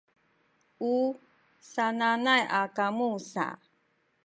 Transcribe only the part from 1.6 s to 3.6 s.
sananay a kamu sa